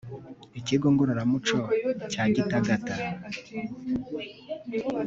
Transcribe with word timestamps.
Ikigo 0.59 0.87
Ngororamuco 0.93 1.57
cya 2.11 2.23
Gitagata 2.33 2.93